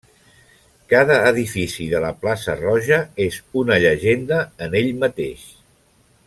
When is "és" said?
3.29-3.37